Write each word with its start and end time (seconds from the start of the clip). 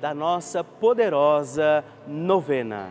da 0.00 0.14
nossa 0.14 0.64
poderosa 0.64 1.84
novena. 2.06 2.90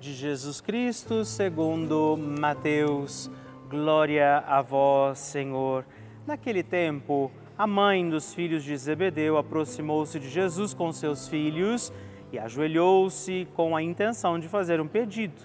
de 0.00 0.14
Jesus 0.14 0.62
Cristo 0.62 1.26
segundo 1.26 2.16
Mateus. 2.16 3.30
Glória 3.68 4.38
a 4.38 4.62
vós, 4.62 5.18
Senhor. 5.18 5.84
Naquele 6.26 6.62
tempo, 6.62 7.30
a 7.56 7.66
mãe 7.66 8.08
dos 8.08 8.32
filhos 8.32 8.64
de 8.64 8.74
Zebedeu 8.78 9.36
aproximou-se 9.36 10.18
de 10.18 10.30
Jesus 10.30 10.72
com 10.72 10.90
seus 10.90 11.28
filhos 11.28 11.92
e 12.32 12.38
ajoelhou-se 12.38 13.46
com 13.54 13.76
a 13.76 13.82
intenção 13.82 14.38
de 14.38 14.48
fazer 14.48 14.80
um 14.80 14.88
pedido. 14.88 15.42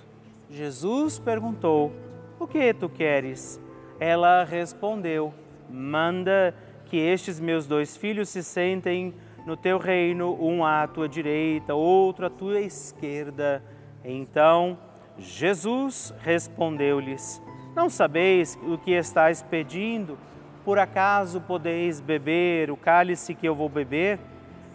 Jesus 0.50 1.20
perguntou: 1.20 1.92
O 2.40 2.48
que 2.48 2.74
tu 2.74 2.88
queres? 2.88 3.60
Ela 4.00 4.46
respondeu: 4.46 5.34
Manda 5.70 6.56
que 6.86 6.96
estes 6.96 7.42
meus 7.42 7.68
dois 7.68 7.98
filhos 7.98 8.30
se 8.30 8.42
sentem 8.42 9.14
no 9.46 9.58
teu 9.58 9.78
reino, 9.78 10.34
um 10.42 10.64
à 10.64 10.88
tua 10.88 11.10
direita, 11.10 11.76
outro 11.76 12.26
à 12.26 12.30
tua 12.30 12.62
esquerda. 12.62 13.62
Então 14.06 14.78
Jesus 15.18 16.14
respondeu-lhes: 16.20 17.42
Não 17.76 17.90
sabeis 17.90 18.58
o 18.64 18.78
que 18.78 18.92
estáis 18.92 19.42
pedindo? 19.42 20.18
Por 20.64 20.80
acaso 20.80 21.42
podeis 21.42 22.00
beber 22.00 22.72
o 22.72 22.78
cálice 22.78 23.34
que 23.34 23.48
eu 23.48 23.56
vou 23.56 23.68
beber? 23.68 24.20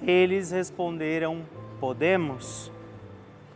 Eles 0.03 0.51
responderam: 0.51 1.45
podemos? 1.79 2.73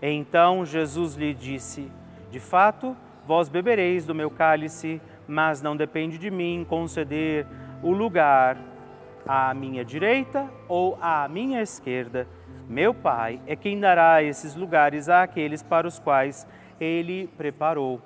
Então 0.00 0.64
Jesus 0.64 1.14
lhe 1.16 1.35
disse: 1.35 1.90
De 2.31 2.38
fato, 2.38 2.97
vós 3.26 3.49
bebereis 3.49 4.07
do 4.07 4.14
meu 4.14 4.31
cálice, 4.31 5.00
mas 5.26 5.61
não 5.61 5.76
depende 5.76 6.19
de 6.19 6.31
mim 6.31 6.64
conceder 6.69 7.47
o 7.83 7.90
lugar 7.90 8.57
à 9.26 9.52
minha 9.54 9.85
direita 9.85 10.49
ou 10.69 10.99
à 11.00 11.26
minha 11.28 11.62
esquerda. 11.62 12.26
Meu 12.68 12.94
Pai 12.94 13.40
é 13.47 13.54
quem 13.54 13.78
dará 13.78 14.23
esses 14.23 14.54
lugares 14.54 15.09
àqueles 15.09 15.62
para 15.62 15.87
os 15.87 15.99
quais 15.99 16.47
ele 16.80 17.28
preparou. 17.37 18.00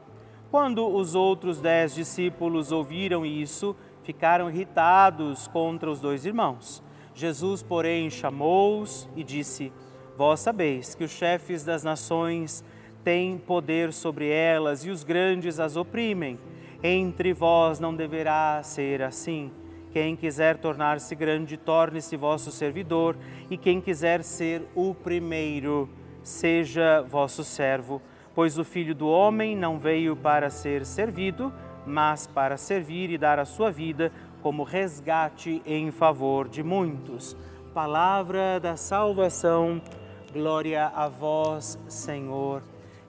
Quando 0.50 0.86
os 0.88 1.14
outros 1.14 1.60
dez 1.60 1.94
discípulos 1.94 2.72
ouviram 2.72 3.24
isso, 3.24 3.76
ficaram 4.02 4.50
irritados 4.50 5.46
contra 5.46 5.90
os 5.90 6.00
dois 6.00 6.24
irmãos. 6.24 6.82
Jesus, 7.14 7.62
porém, 7.62 8.10
chamou-os 8.10 9.08
e 9.14 9.22
disse: 9.22 9.72
Vós 10.16 10.40
sabeis 10.40 10.94
que 10.94 11.04
os 11.04 11.10
chefes 11.10 11.64
das 11.64 11.84
nações 11.84 12.64
têm 13.04 13.38
poder 13.38 13.92
sobre 13.92 14.28
elas 14.28 14.84
e 14.84 14.90
os 14.90 15.04
grandes 15.04 15.60
as 15.60 15.76
oprimem. 15.76 16.38
Entre 16.82 17.32
vós 17.32 17.78
não 17.78 17.94
deverá 17.94 18.62
ser 18.62 19.02
assim. 19.02 19.50
Quem 19.92 20.14
quiser 20.14 20.58
tornar-se 20.58 21.14
grande, 21.14 21.56
torne-se 21.56 22.16
vosso 22.16 22.50
servidor, 22.50 23.16
e 23.50 23.56
quem 23.56 23.80
quiser 23.80 24.22
ser 24.22 24.62
o 24.74 24.94
primeiro, 24.94 25.88
seja 26.22 27.02
vosso 27.02 27.42
servo. 27.42 28.02
Pois 28.34 28.58
o 28.58 28.64
filho 28.64 28.94
do 28.94 29.08
homem 29.08 29.56
não 29.56 29.78
veio 29.78 30.14
para 30.14 30.50
ser 30.50 30.84
servido, 30.84 31.52
mas 31.86 32.26
para 32.26 32.56
servir 32.56 33.10
e 33.10 33.18
dar 33.18 33.38
a 33.38 33.44
sua 33.44 33.70
vida 33.70 34.12
como 34.42 34.62
resgate 34.62 35.62
em 35.66 35.90
favor 35.90 36.48
de 36.48 36.62
muitos. 36.62 37.36
Palavra 37.72 38.60
da 38.60 38.76
salvação, 38.76 39.80
glória 40.32 40.86
a 40.86 41.08
vós, 41.08 41.78
Senhor. 41.88 42.62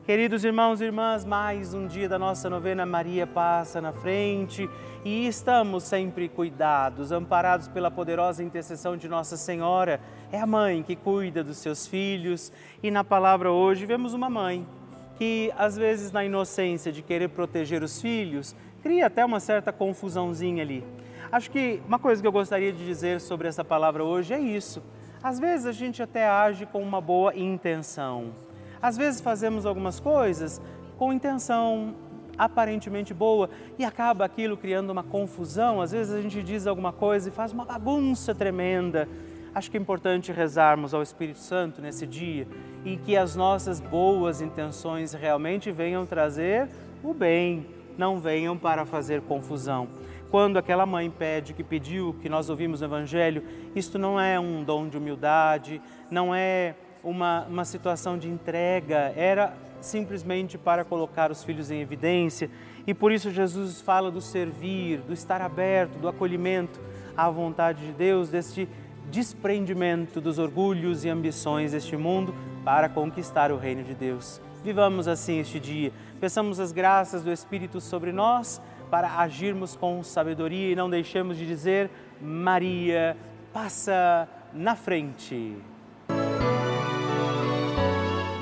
Queridos 0.10 0.44
irmãos 0.44 0.82
e 0.82 0.86
irmãs, 0.86 1.24
mais 1.24 1.75
um 1.75 1.86
dia 1.86 2.10
da 2.10 2.18
nossa 2.18 2.50
novena 2.50 2.84
Maria 2.84 3.28
passa 3.28 3.80
na 3.80 3.94
frente 3.94 4.68
e 5.06 5.28
estamos 5.28 5.84
sempre 5.84 6.28
cuidados, 6.28 7.12
amparados 7.12 7.68
pela 7.68 7.92
poderosa 7.92 8.44
intercessão 8.44 8.98
de 8.98 9.08
Nossa 9.08 9.38
Senhora. 9.38 10.01
É 10.32 10.39
a 10.39 10.48
mãe 10.48 10.82
que 10.82 10.96
cuida 10.96 11.44
dos 11.44 11.58
seus 11.58 11.86
filhos 11.86 12.51
e 12.82 12.89
na 12.89 13.04
palavra 13.04 13.51
hoje 13.51 13.86
vemos 13.86 14.16
uma 14.16 14.32
mãe 14.32 14.66
que, 15.16 15.54
às 15.56 15.78
vezes, 15.78 16.12
na 16.12 16.25
inocência 16.25 16.92
de 16.92 17.04
querer 17.04 17.30
proteger 17.30 17.84
os 17.84 18.01
filhos, 18.01 18.56
cria 18.82 19.06
até 19.06 19.24
uma 19.24 19.39
certa 19.39 19.72
confusãozinha 19.72 20.63
ali. 20.63 20.84
Acho 21.32 21.51
que 21.51 21.84
uma 21.88 22.00
coisa 22.00 22.20
que 22.20 22.28
eu 22.28 22.32
gostaria 22.32 22.74
de 22.74 22.84
dizer 22.84 23.22
sobre 23.22 23.48
essa 23.48 23.63
palavra 23.63 24.04
hoje 24.04 24.34
é 24.34 24.39
isso. 24.39 24.82
Às 25.22 25.39
vezes 25.39 25.68
a 25.68 25.72
gente 25.72 26.01
até 26.01 26.28
age 26.28 26.66
com 26.66 26.82
uma 26.82 27.00
boa 27.00 27.36
intenção 27.36 28.49
às 28.81 28.98
vezes 28.98 29.21
fazemos 29.21 29.65
algumas 29.65 30.00
coisas 30.00 30.62
com 30.98 31.13
intenção 31.13 31.95
aparentemente 32.38 33.13
boa 33.13 33.50
e 33.77 33.83
acaba 33.83 34.24
aquilo 34.24 34.55
criando 34.55 34.89
uma 34.91 35.03
confusão. 35.03 35.81
Às 35.81 35.91
vezes 35.91 36.13
a 36.13 36.21
gente 36.21 36.41
diz 36.41 36.65
alguma 36.65 36.93
coisa 36.93 37.27
e 37.27 37.31
faz 37.31 37.51
uma 37.51 37.65
bagunça 37.65 38.33
tremenda. 38.33 39.07
Acho 39.53 39.69
que 39.69 39.77
é 39.77 39.79
importante 39.79 40.31
rezarmos 40.31 40.93
ao 40.93 41.01
Espírito 41.01 41.39
Santo 41.39 41.81
nesse 41.81 42.07
dia 42.07 42.48
e 42.86 42.95
que 42.95 43.17
as 43.17 43.36
nossas 43.36 43.81
boas 43.81 44.41
intenções 44.41 45.13
realmente 45.13 45.69
venham 45.71 46.05
trazer 46.05 46.69
o 47.03 47.13
bem, 47.13 47.65
não 47.98 48.19
venham 48.19 48.57
para 48.57 48.86
fazer 48.86 49.21
confusão. 49.21 49.88
Quando 50.31 50.57
aquela 50.57 50.86
mãe 50.86 51.09
pede, 51.09 51.53
que 51.53 51.63
pediu, 51.63 52.15
que 52.21 52.29
nós 52.29 52.50
ouvimos 52.50 52.81
no 52.81 52.88
Evangelho, 52.88 53.43
isto 53.75 53.98
não 53.98 54.19
é 54.19 54.39
um 54.39 54.63
dom 54.63 54.88
de 54.88 54.98
humildade, 54.98 55.81
não 56.09 56.33
é 56.33 56.75
uma, 57.03 57.46
uma 57.46 57.65
situação 57.65 58.18
de 58.18 58.27
entrega, 58.27 59.13
era 59.15 59.53
simplesmente 59.82 60.58
para 60.58 60.84
colocar 60.84 61.32
os 61.32 61.44
filhos 61.44 61.72
em 61.72 61.82
evidência. 61.82 62.50
E 62.86 62.94
por 62.94 63.12
isso 63.12 63.32
Jesus 63.32 63.82
fala 63.82 64.12
do 64.12 64.22
servir, 64.22 65.00
do 65.00 65.13
estar 65.13 65.41
aberto, 65.41 65.98
do 66.00 66.08
acolhimento 66.08 66.79
à 67.15 67.29
vontade 67.29 67.86
de 67.86 67.94
Deus, 67.94 68.29
deste 68.29 68.68
desprendimento 69.10 70.22
dos 70.22 70.38
orgulhos 70.38 71.03
e 71.03 71.10
ambições 71.10 71.72
deste 71.72 71.98
mundo 71.98 72.34
para 72.63 72.88
conquistar 72.88 73.51
o 73.51 73.58
reino 73.58 73.84
de 73.84 73.96
Deus. 73.96 74.39
Vivamos 74.63 75.08
assim 75.08 75.39
este 75.39 75.60
dia. 75.60 75.91
Peçamos 76.20 76.60
as 76.60 76.72
graças 76.72 77.24
do 77.24 77.32
Espírito 77.32 77.79
sobre 77.79 78.12
nós 78.12 78.62
para 78.91 79.20
agirmos 79.20 79.75
com 79.75 80.03
sabedoria 80.03 80.72
e 80.72 80.75
não 80.75 80.89
deixemos 80.89 81.38
de 81.38 81.48
dizer: 81.48 81.89
Maria, 82.22 83.15
passa 83.53 84.27
na 84.53 84.75
frente 84.75 85.58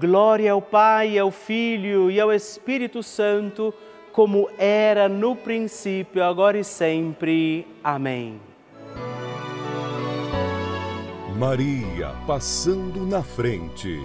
Glória 0.00 0.52
ao 0.52 0.62
Pai, 0.62 1.18
ao 1.18 1.30
Filho 1.30 2.10
e 2.10 2.18
ao 2.18 2.32
Espírito 2.32 3.02
Santo, 3.02 3.74
como 4.12 4.48
era 4.56 5.10
no 5.10 5.36
princípio, 5.36 6.24
agora 6.24 6.58
e 6.58 6.64
sempre. 6.64 7.66
Amém. 7.84 8.40
Maria 11.36 12.14
passando 12.26 13.04
na 13.04 13.22
frente. 13.22 14.00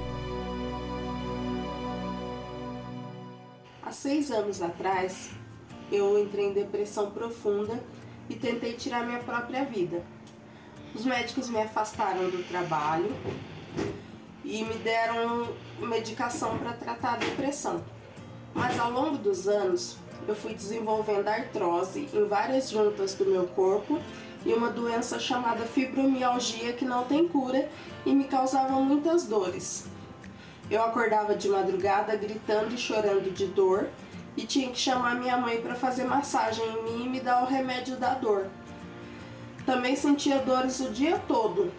Há 3.82 3.94
seis 3.94 4.32
anos 4.32 4.62
atrás, 4.62 5.32
eu 5.90 6.20
entrei 6.20 6.48
em 6.48 6.54
depressão 6.54 7.12
profunda 7.12 7.82
e 8.30 8.36
tentei 8.36 8.74
tirar 8.74 9.06
minha 9.06 9.20
própria 9.20 9.64
vida. 9.64 10.04
Os 10.94 11.06
médicos 11.06 11.50
me 11.50 11.62
afastaram 11.62 12.30
do 12.30 12.46
trabalho 12.50 13.16
e 14.46 14.64
me 14.64 14.76
deram 14.76 15.50
medicação 15.80 16.58
para 16.60 16.74
tratar 16.74 17.14
a 17.14 17.18
depressão. 17.18 17.84
Mas 18.54 18.80
ao 18.80 18.92
longo 18.92 19.18
dos 19.18 19.48
anos, 19.48 19.98
eu 20.28 20.36
fui 20.36 20.54
desenvolvendo 20.54 21.28
artrose 21.28 22.08
em 22.14 22.26
várias 22.26 22.70
juntas 22.70 23.16
do 23.16 23.26
meu 23.26 23.48
corpo 23.48 24.00
e 24.46 24.54
uma 24.54 24.70
doença 24.70 25.20
chamada 25.20 25.66
fibromialgia 25.66 26.74
que 26.74 26.86
não 26.86 27.04
tem 27.04 27.28
cura 27.28 27.68
e 28.06 28.14
me 28.14 28.26
causava 28.26 28.74
muitas 28.80 29.26
dores. 29.26 29.86
Eu 30.70 30.84
acordava 30.84 31.36
de 31.36 31.50
madrugada 31.50 32.16
gritando 32.16 32.74
e 32.74 32.78
chorando 32.78 33.34
de 33.34 33.48
dor 33.48 33.90
e 34.38 34.44
tinha 34.46 34.70
que 34.70 34.80
chamar 34.80 35.16
minha 35.16 35.38
mãe 35.38 35.60
para 35.62 35.76
fazer 35.76 36.06
massagem 36.06 36.66
em 36.66 36.84
mim 36.84 37.06
e 37.06 37.10
me 37.10 37.20
dar 37.20 37.44
o 37.44 37.48
remédio 37.48 37.98
da 37.98 38.14
dor. 38.14 38.48
Também 39.66 39.96
sentia 39.96 40.40
dores 40.40 40.80
o 40.80 40.92
dia 40.92 41.20
todo, 41.28 41.72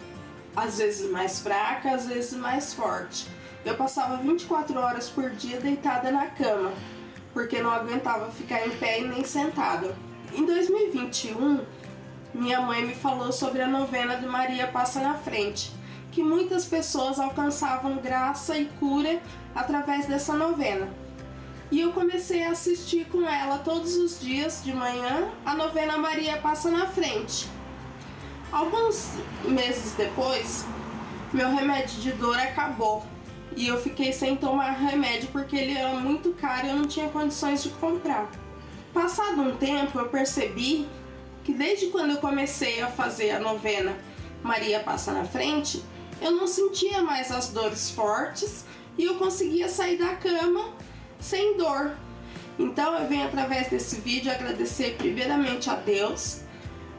às 0.57 0.79
vezes 0.79 1.11
mais 1.11 1.39
fraca, 1.39 1.91
às 1.91 2.07
vezes 2.07 2.33
mais 2.33 2.73
forte. 2.73 3.27
Eu 3.63 3.75
passava 3.75 4.17
24 4.17 4.79
horas 4.79 5.07
por 5.07 5.29
dia 5.29 5.61
deitada 5.61 6.11
na 6.11 6.25
cama, 6.25 6.71
porque 7.31 7.61
não 7.61 7.69
aguentava 7.69 8.31
ficar 8.31 8.65
em 8.65 8.71
pé 8.71 9.01
e 9.01 9.07
nem 9.07 9.23
sentada. 9.23 9.95
Em 10.33 10.43
2021, 10.43 11.63
minha 12.33 12.59
mãe 12.59 12.83
me 12.83 12.95
falou 12.95 13.31
sobre 13.31 13.61
a 13.61 13.67
novena 13.67 14.15
de 14.17 14.25
Maria 14.25 14.65
Passa 14.65 14.99
na 14.99 15.13
Frente, 15.13 15.71
que 16.11 16.23
muitas 16.23 16.65
pessoas 16.65 17.19
alcançavam 17.19 17.97
graça 17.97 18.57
e 18.57 18.65
cura 18.79 19.21
através 19.53 20.07
dessa 20.07 20.33
novena. 20.33 20.89
E 21.69 21.81
eu 21.81 21.91
comecei 21.91 22.43
a 22.45 22.51
assistir 22.51 23.05
com 23.05 23.27
ela 23.29 23.59
todos 23.59 23.95
os 23.95 24.19
dias 24.19 24.63
de 24.63 24.73
manhã 24.73 25.29
a 25.45 25.53
novena 25.53 25.97
Maria 25.99 26.37
Passa 26.37 26.71
na 26.71 26.87
Frente. 26.87 27.56
Alguns 28.51 29.09
meses 29.43 29.93
depois, 29.93 30.65
meu 31.33 31.53
remédio 31.53 31.99
de 31.99 32.11
dor 32.13 32.37
acabou 32.37 33.05
e 33.55 33.67
eu 33.67 33.81
fiquei 33.81 34.13
sem 34.13 34.37
tomar 34.37 34.71
remédio 34.71 35.29
porque 35.31 35.55
ele 35.55 35.77
era 35.77 35.93
muito 35.99 36.31
caro 36.33 36.67
e 36.67 36.69
eu 36.69 36.75
não 36.77 36.87
tinha 36.87 37.09
condições 37.09 37.61
de 37.61 37.69
comprar. 37.71 38.29
Passado 38.93 39.41
um 39.41 39.57
tempo, 39.57 39.99
eu 39.99 40.07
percebi 40.07 40.87
que 41.43 41.53
desde 41.53 41.87
quando 41.87 42.11
eu 42.11 42.17
comecei 42.17 42.81
a 42.81 42.87
fazer 42.87 43.31
a 43.31 43.39
novena 43.39 43.97
Maria 44.41 44.79
Passa 44.79 45.11
na 45.11 45.25
Frente, 45.25 45.83
eu 46.21 46.31
não 46.31 46.47
sentia 46.47 47.01
mais 47.01 47.31
as 47.31 47.49
dores 47.49 47.91
fortes 47.91 48.65
e 48.97 49.03
eu 49.03 49.15
conseguia 49.15 49.67
sair 49.67 49.97
da 49.97 50.15
cama 50.15 50.69
sem 51.19 51.57
dor. 51.57 51.91
Então 52.57 52.97
eu 52.97 53.07
venho 53.07 53.25
através 53.25 53.69
desse 53.69 53.99
vídeo 54.01 54.31
agradecer 54.31 54.95
primeiramente 54.97 55.69
a 55.69 55.75
Deus, 55.75 56.41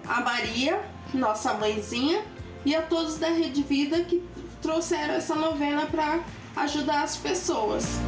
a 0.07 0.21
Maria 0.21 0.81
nossa 1.15 1.55
mãezinha, 1.55 2.23
e 2.65 2.75
a 2.75 2.83
todos 2.83 3.19
da 3.19 3.29
Rede 3.29 3.63
Vida 3.63 4.01
que 4.01 4.23
trouxeram 4.61 5.15
essa 5.15 5.35
novena 5.35 5.87
para 5.87 6.21
ajudar 6.57 7.03
as 7.03 7.17
pessoas. 7.17 8.01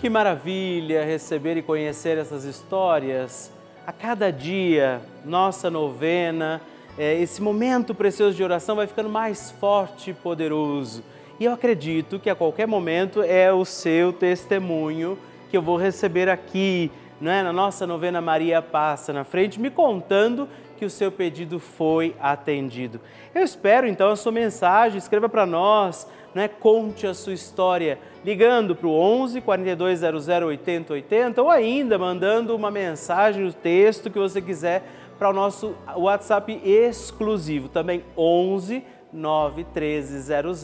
Que 0.00 0.08
maravilha 0.08 1.04
receber 1.04 1.56
e 1.56 1.62
conhecer 1.62 2.18
essas 2.18 2.44
histórias. 2.44 3.52
A 3.86 3.92
cada 3.92 4.30
dia, 4.30 5.00
nossa 5.24 5.70
novena, 5.70 6.60
é, 6.98 7.20
esse 7.20 7.40
momento 7.40 7.94
precioso 7.94 8.36
de 8.36 8.44
oração 8.44 8.76
vai 8.76 8.86
ficando 8.86 9.08
mais 9.08 9.50
forte 9.52 10.10
e 10.10 10.14
poderoso. 10.14 11.02
E 11.40 11.44
eu 11.44 11.52
acredito 11.52 12.18
que 12.18 12.28
a 12.28 12.34
qualquer 12.34 12.66
momento 12.66 13.22
é 13.22 13.52
o 13.52 13.64
seu 13.64 14.12
testemunho 14.12 15.18
que 15.50 15.56
eu 15.56 15.62
vou 15.62 15.76
receber 15.76 16.28
aqui 16.28 16.90
é? 17.26 17.42
na 17.42 17.52
nossa 17.52 17.86
novena 17.86 18.20
Maria 18.20 18.62
Passa 18.62 19.12
na 19.12 19.24
frente, 19.24 19.60
me 19.60 19.70
contando 19.70 20.48
que 20.76 20.84
o 20.84 20.90
seu 20.90 21.10
pedido 21.10 21.58
foi 21.58 22.14
atendido. 22.20 23.00
Eu 23.34 23.42
espero 23.42 23.86
então 23.86 24.10
a 24.10 24.16
sua 24.16 24.30
mensagem, 24.30 24.98
escreva 24.98 25.28
para 25.28 25.44
nós, 25.44 26.06
não 26.34 26.42
é? 26.42 26.48
conte 26.48 27.06
a 27.06 27.14
sua 27.14 27.32
história, 27.32 27.98
ligando 28.24 28.76
para 28.76 28.86
o 28.86 28.92
11 28.92 29.40
4200 29.40 30.28
80 30.28 30.92
80 30.92 31.42
ou 31.42 31.50
ainda 31.50 31.98
mandando 31.98 32.54
uma 32.54 32.70
mensagem, 32.70 33.44
o 33.44 33.52
texto 33.52 34.10
que 34.10 34.18
você 34.18 34.40
quiser 34.40 34.84
para 35.18 35.30
o 35.30 35.32
nosso 35.32 35.74
WhatsApp 35.96 36.60
exclusivo, 36.64 37.68
também 37.68 38.04
11 38.16 38.84
91300 39.12 40.62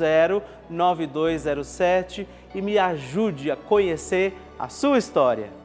9207 0.70 2.28
e 2.54 2.62
me 2.62 2.78
ajude 2.78 3.50
a 3.50 3.56
conhecer 3.56 4.32
a 4.58 4.68
sua 4.68 4.98
história. 4.98 5.63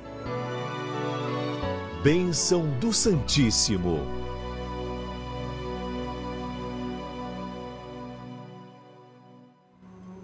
Bênção 2.03 2.65
do 2.79 2.91
Santíssimo. 2.91 4.18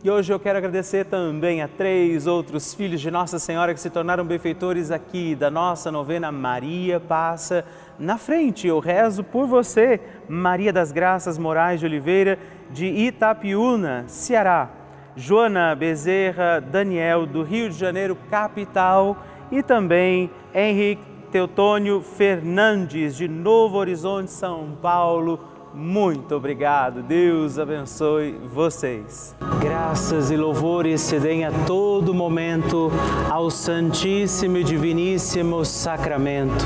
E 0.05 0.09
hoje 0.11 0.31
eu 0.31 0.39
quero 0.39 0.59
agradecer 0.59 1.05
também 1.05 1.63
a 1.63 1.67
três 1.67 2.27
outros 2.27 2.75
filhos 2.75 3.01
de 3.01 3.09
Nossa 3.09 3.39
Senhora 3.39 3.73
que 3.73 3.79
se 3.79 3.89
tornaram 3.89 4.23
benfeitores 4.23 4.91
aqui 4.91 5.33
da 5.33 5.49
nossa 5.49 5.91
novena 5.91 6.31
Maria 6.31 6.99
Passa 6.99 7.65
na 7.97 8.15
Frente. 8.15 8.67
Eu 8.67 8.77
rezo 8.77 9.23
por 9.23 9.47
você, 9.47 9.99
Maria 10.29 10.71
das 10.71 10.91
Graças 10.91 11.39
Moraes 11.39 11.79
de 11.79 11.87
Oliveira, 11.87 12.37
de 12.69 12.85
Itapiúna, 12.85 14.03
Ceará. 14.05 14.69
Joana 15.15 15.73
Bezerra 15.73 16.59
Daniel, 16.59 17.25
do 17.25 17.41
Rio 17.41 17.67
de 17.67 17.75
Janeiro, 17.75 18.15
capital. 18.29 19.17
E 19.51 19.63
também 19.63 20.29
Henrique 20.53 21.01
Teutônio 21.31 22.03
Fernandes, 22.03 23.17
de 23.17 23.27
Novo 23.27 23.77
Horizonte, 23.77 24.29
São 24.29 24.77
Paulo 24.79 25.54
muito 25.75 26.35
obrigado. 26.35 27.01
Deus 27.01 27.59
abençoe 27.59 28.39
vocês. 28.53 29.35
Graças 29.61 30.31
e 30.31 30.38
louvores 30.38 31.01
se 31.01 31.19
deem 31.19 31.45
a 31.45 31.51
todo 31.65 32.13
momento 32.13 32.91
ao 33.29 33.51
Santíssimo 33.51 34.57
e 34.57 34.63
Diviníssimo 34.63 35.65
Sacramento. 35.65 36.65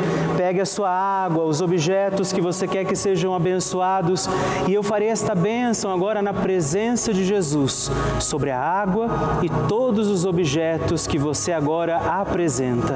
pegue 0.37 0.61
a 0.61 0.65
sua 0.65 0.89
água, 0.89 1.43
os 1.43 1.61
objetos 1.61 2.31
que 2.31 2.41
você 2.41 2.67
quer 2.67 2.85
que 2.85 2.95
sejam 2.95 3.33
abençoados, 3.33 4.27
e 4.67 4.73
eu 4.73 4.83
farei 4.83 5.09
esta 5.09 5.33
bênção 5.33 5.91
agora 5.91 6.21
na 6.21 6.33
presença 6.33 7.13
de 7.13 7.23
Jesus 7.23 7.91
sobre 8.19 8.51
a 8.51 8.59
água 8.59 9.07
e 9.41 9.49
todos 9.67 10.07
os 10.07 10.25
objetos 10.25 11.07
que 11.07 11.17
você 11.17 11.51
agora 11.51 11.97
apresenta. 11.97 12.95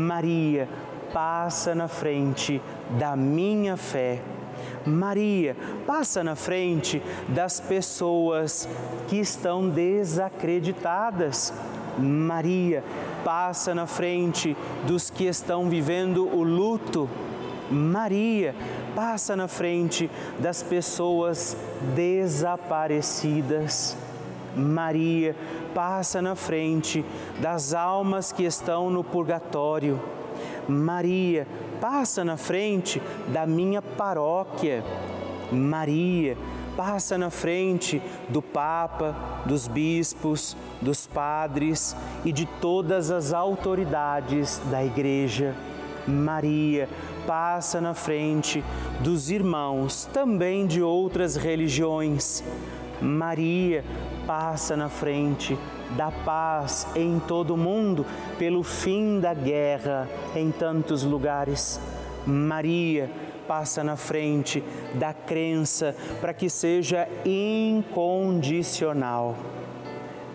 Maria, 0.01 0.67
passa 1.13 1.75
na 1.75 1.87
frente 1.87 2.59
da 2.97 3.15
minha 3.15 3.77
fé. 3.77 4.19
Maria, 4.85 5.55
passa 5.85 6.23
na 6.23 6.35
frente 6.35 7.01
das 7.29 7.59
pessoas 7.59 8.67
que 9.07 9.17
estão 9.17 9.69
desacreditadas. 9.69 11.53
Maria, 11.99 12.83
passa 13.23 13.75
na 13.75 13.85
frente 13.85 14.57
dos 14.87 15.11
que 15.11 15.25
estão 15.25 15.69
vivendo 15.69 16.27
o 16.27 16.41
luto. 16.41 17.07
Maria, 17.69 18.55
passa 18.95 19.35
na 19.35 19.47
frente 19.47 20.09
das 20.39 20.63
pessoas 20.63 21.55
desaparecidas. 21.95 23.95
Maria, 24.55 25.35
passa 25.73 26.21
na 26.21 26.35
frente 26.35 27.05
das 27.39 27.73
almas 27.73 28.31
que 28.31 28.43
estão 28.43 28.89
no 28.89 29.03
purgatório. 29.03 29.99
Maria, 30.67 31.47
passa 31.79 32.23
na 32.23 32.37
frente 32.37 33.01
da 33.29 33.45
minha 33.45 33.81
paróquia. 33.81 34.83
Maria, 35.51 36.37
passa 36.75 37.17
na 37.17 37.29
frente 37.29 38.01
do 38.29 38.41
Papa, 38.41 39.15
dos 39.45 39.67
bispos, 39.67 40.55
dos 40.81 41.05
padres 41.05 41.95
e 42.23 42.31
de 42.31 42.45
todas 42.45 43.11
as 43.11 43.33
autoridades 43.33 44.61
da 44.71 44.83
Igreja. 44.83 45.55
Maria, 46.07 46.89
passa 47.27 47.79
na 47.79 47.93
frente 47.93 48.63
dos 49.01 49.29
irmãos 49.29 50.05
também 50.11 50.65
de 50.65 50.81
outras 50.81 51.35
religiões. 51.35 52.43
Maria, 53.01 53.83
passa 54.31 54.77
na 54.77 54.87
frente 54.87 55.59
da 55.97 56.09
paz 56.09 56.87
em 56.95 57.19
todo 57.19 57.53
o 57.53 57.57
mundo, 57.57 58.05
pelo 58.39 58.63
fim 58.63 59.19
da 59.19 59.33
guerra 59.33 60.07
em 60.33 60.49
tantos 60.49 61.03
lugares. 61.03 61.81
Maria 62.25 63.11
passa 63.45 63.83
na 63.83 63.97
frente 63.97 64.63
da 64.93 65.13
crença 65.13 65.93
para 66.21 66.33
que 66.33 66.49
seja 66.49 67.09
incondicional. 67.25 69.35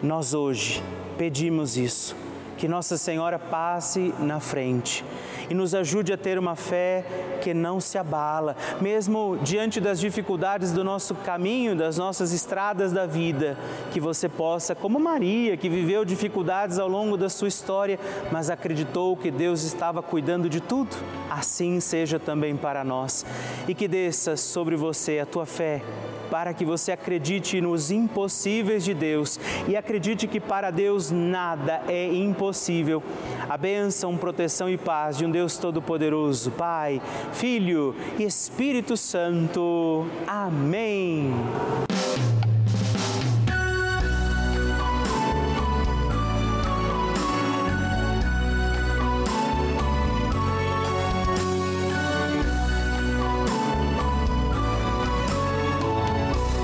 Nós 0.03 0.35
hoje 0.35 0.85
pedimos 1.17 1.79
isso, 1.79 2.15
que 2.59 2.69
Nossa 2.69 2.99
Senhora 2.99 3.39
passe 3.39 4.13
na 4.19 4.41
frente 4.41 5.03
e 5.49 5.55
nos 5.55 5.75
ajude 5.75 6.13
a 6.13 6.17
ter 6.17 6.39
uma 6.39 6.57
fé 6.57 7.05
que 7.41 7.55
não 7.55 7.81
se 7.81 7.99
abala, 7.99 8.57
mesmo 8.81 9.39
diante 9.43 9.81
das 9.81 10.01
dificuldades 10.01 10.73
do 10.73 10.83
nosso 10.83 11.15
caminho, 11.15 11.77
das 11.77 11.97
nossas 11.97 12.33
estradas 12.33 12.93
da 12.93 13.07
vida, 13.07 13.57
que 13.93 14.01
você 14.01 14.29
possa, 14.29 14.75
como 14.75 14.99
Maria, 14.99 15.57
que 15.57 15.69
viveu 15.69 16.05
dificuldades 16.05 16.79
ao 16.79 16.89
longo 16.89 17.17
da 17.17 17.29
sua 17.29 17.49
história, 17.49 17.99
mas 18.33 18.51
acreditou 18.51 19.17
que 19.17 19.31
Deus 19.31 19.63
estava 19.63 20.03
cuidando 20.03 20.49
de 20.49 20.61
tudo, 20.61 20.97
assim 21.31 21.81
seja 21.81 22.19
também 22.19 22.57
para 22.57 22.83
nós 22.85 23.25
e 23.69 23.75
que 23.75 23.89
desça 23.89 24.37
sobre 24.37 24.77
você 24.77 25.19
a 25.19 25.27
tua 25.27 25.47
fé 25.47 25.83
para 26.31 26.53
que 26.53 26.65
você 26.65 26.93
acredite 26.93 27.61
nos 27.61 27.91
impossíveis 27.91 28.85
de 28.85 28.95
Deus 28.95 29.39
e 29.69 29.77
acredite 29.77 30.27
que 30.27 30.41
para 30.41 30.71
Deus 30.71 31.11
nada 31.11 31.83
é 31.89 32.07
impossível. 32.13 33.03
A 33.49 33.57
bênção, 33.57 34.17
proteção 34.17 34.69
e 34.69 34.77
paz 34.77 35.17
de 35.17 35.25
um 35.25 35.31
Deus 35.37 35.59
Todo-Poderoso, 35.59 36.51
Pai, 36.53 36.99
Filho 37.35 37.95
e 38.19 38.23
Espírito 38.23 38.97
Santo. 38.97 40.07
Amém. 40.27 41.31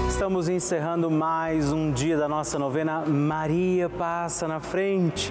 Estamos 0.08 0.48
encerrando 0.48 1.10
mais 1.10 1.70
um 1.72 1.92
dia 1.92 2.16
da 2.16 2.26
nossa 2.26 2.58
novena 2.58 3.04
Maria 3.04 3.90
Passa 3.90 4.48
na 4.48 4.60
Frente. 4.60 5.30